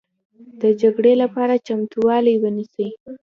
د 0.61 0.63
جګړې 0.81 1.13
لپاره 1.23 1.63
چمتوالی 1.67 2.35
ونیسئ 2.39 2.89